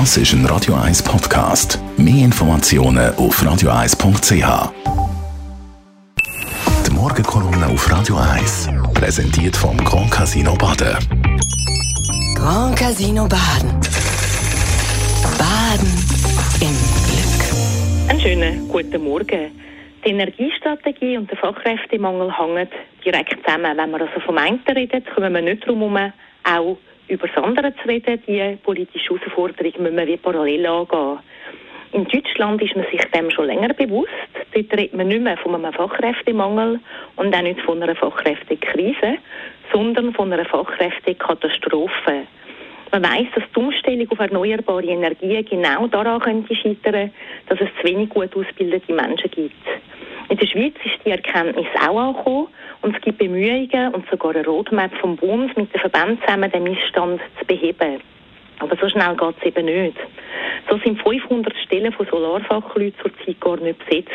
[0.00, 1.78] Das ist ein Radio 1 Podcast.
[1.96, 4.72] Mehr Informationen auf radio1.ch.
[6.84, 10.96] Die Morgenkolumne auf Radio 1 präsentiert vom Grand Casino Baden.
[12.34, 13.70] Grand Casino Baden.
[15.38, 15.92] Baden
[16.60, 16.74] im
[17.06, 18.10] Glück.
[18.10, 19.52] Einen schönen guten Morgen.
[20.04, 22.68] Die Energiestrategie und der Fachkräftemangel hängen
[23.04, 23.78] direkt zusammen.
[23.78, 26.78] Wenn wir also vom einen reden, kommen wir nicht darum herum, auch
[27.08, 28.22] über das andere zu reden.
[28.26, 31.18] Die politische Herausforderung müssen wir parallel angehen.
[31.92, 34.10] In Deutschland ist man sich dem schon länger bewusst.
[34.52, 36.80] Dort redet man nicht mehr von einem Fachkräftemangel
[37.16, 39.18] und auch nicht von einer Fachkräftekrise,
[39.72, 42.26] sondern von einer Fachkräftekatastrophe.
[42.90, 47.12] Man weiß, dass die Umstellung auf erneuerbare Energien genau daran könnte scheitern,
[47.48, 49.54] dass es zu wenig gut ausgebildete Menschen gibt.
[50.28, 52.48] In der Schweiz ist die Erkenntnis auch angekommen
[52.82, 56.62] und es gibt Bemühungen und sogar eine Roadmap vom Bund mit den Verbänden zusammen, den
[56.62, 58.00] Missstand zu beheben.
[58.60, 59.96] Aber so schnell geht es eben nicht.
[60.68, 64.12] So sind 500 Stellen von Solarfachleuten zurzeit gar nicht besetzt.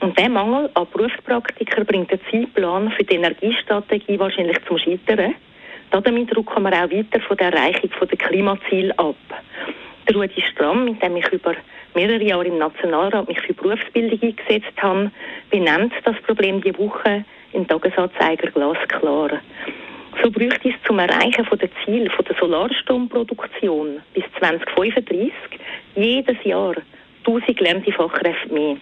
[0.00, 5.34] Und der Mangel an Berufspraktiker bringt den Zeitplan für die Energiestrategie wahrscheinlich zum Scheitern.
[5.90, 9.16] Damit rücken wir auch weiter von der Erreichung der Klimaziele ab.
[10.08, 11.54] Der Rudi Stramm, mit dem ich über
[11.94, 15.10] mehrere Jahre im Nationalrat mich für Berufsbildung eingesetzt habe,
[15.50, 19.40] benennt das Problem die Woche im Tagesanzeiger glasklar.
[20.22, 25.32] So bräuchte es zum Erreichen der Ziel der Solarstromproduktion bis 2035
[25.96, 26.76] jedes Jahr
[27.26, 28.76] 1000 gelernte Fachkräfte mehr.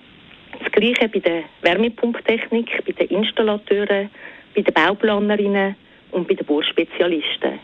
[0.63, 4.11] Das Gleiche bei der Wärmepumptechnik, bei den Installateuren,
[4.55, 5.75] bei den Bauplanerinnen
[6.11, 7.59] und bei den Bohrspezialisten.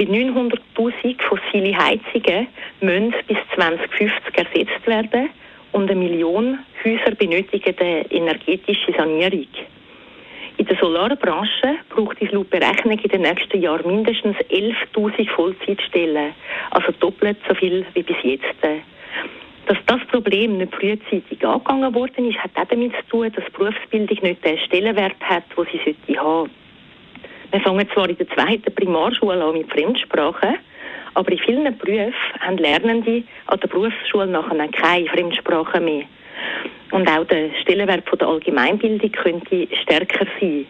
[0.00, 2.46] Bei 900'000 fossile Heizungen
[2.80, 5.28] müssen bis 2050 ersetzt werden
[5.72, 9.46] und eine Million Häuser benötigen eine energetische Sanierung.
[10.56, 16.32] In der Solarbranche braucht es laut Berechnung in den nächsten Jahren mindestens 11.000 Vollzeitstellen,
[16.70, 18.46] also doppelt so viel wie bis jetzt.
[19.66, 24.18] Dass das Problem nicht frühzeitig angegangen worden ist, hat auch damit zu tun, dass Berufsbildung
[24.22, 26.50] nicht den Stellenwert hat, den sie sollte haben.
[27.52, 30.58] Wir fangen zwar in der zweiten Primarschule an mit Fremdsprachen,
[31.14, 36.04] aber in vielen Berufen haben Lernende an der Berufsschule nachher keine Fremdsprachen mehr.
[36.92, 40.66] Und auch der Stellenwert der Allgemeinbildung könnte stärker sein.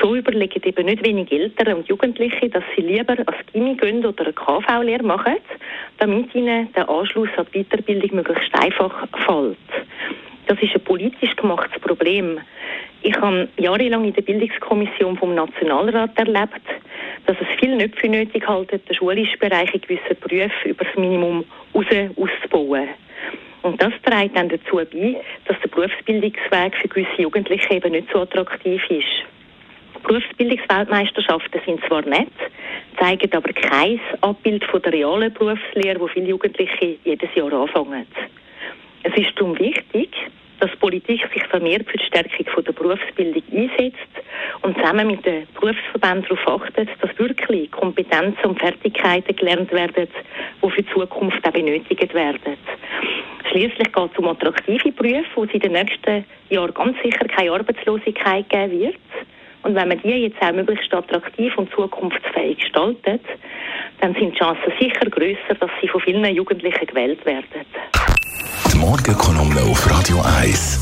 [0.00, 4.24] So überlegen eben nicht wenig Eltern und Jugendliche, dass sie lieber als Gimmi gehen oder
[4.24, 5.36] eine KV-Lehre machen,
[5.98, 9.56] damit ihnen der Anschluss an die Weiterbildung möglichst einfach fällt.
[10.46, 12.38] Das ist ein politisch gemachtes Problem.
[13.06, 16.62] Ich habe jahrelang in der Bildungskommission vom Nationalrat erlebt,
[17.26, 20.96] dass es viel nicht für nötig halten, den schulischen Bereich in gewissen Berufen über das
[20.96, 21.44] Minimum
[21.74, 21.84] raus
[22.16, 22.88] auszubauen.
[23.60, 28.22] Und das trägt dann dazu bei, dass der Berufsbildungsweg für gewisse Jugendliche eben nicht so
[28.22, 30.02] attraktiv ist.
[30.02, 32.32] Berufsbildungsweltmeisterschaften sind zwar nett,
[32.98, 38.06] zeigen aber kein Abbild von der realen Berufslehre, wo viele Jugendliche jedes Jahr anfangen.
[39.02, 40.08] Es ist darum wichtig,
[40.64, 43.98] dass Politik sich vermehrt für die Stärkung der Berufsbildung einsetzt
[44.62, 50.08] und zusammen mit den Berufsverbänden darauf achtet, dass wirklich Kompetenzen und Fertigkeiten gelernt werden,
[50.62, 52.56] die für die Zukunft auch benötigt werden.
[53.50, 57.52] Schließlich geht es um attraktive Berufe, wo es in den nächsten Jahren ganz sicher keine
[57.52, 58.96] Arbeitslosigkeit geben wird.
[59.64, 63.20] Und wenn man die jetzt auch möglichst attraktiv und zukunftsfähig gestaltet,
[64.00, 67.66] dann sind die Chancen sicher grösser, dass sie von vielen Jugendlichen gewählt werden.
[68.86, 70.78] Morgenkolumne auf Radio 1.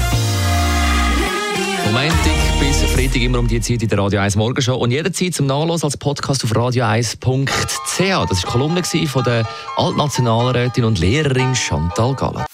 [1.84, 5.32] Vom Montag bis Freitag immer um die Zeit in der Radio 1 Morgenshow und jederzeit
[5.34, 7.46] zum Nachlassen als Podcast auf radio1.ch.
[7.46, 9.46] Das war die Kolumne von der
[9.76, 12.44] Altnationalrätin und Lehrerin Chantal Galler.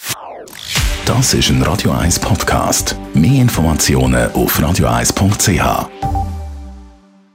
[1.07, 2.95] Das ist ein Radio 1 Podcast.
[3.15, 6.08] Mehr Informationen auf radio1.ch.